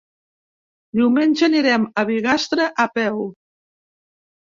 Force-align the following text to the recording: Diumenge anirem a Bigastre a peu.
Diumenge 1.01 1.45
anirem 1.49 1.87
a 1.91 2.07
Bigastre 2.13 2.69
a 2.89 2.91
peu. 2.99 3.25